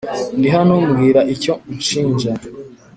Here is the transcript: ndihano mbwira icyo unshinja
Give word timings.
ndihano 0.37 0.73
mbwira 0.87 1.21
icyo 1.33 1.53
unshinja 1.71 2.31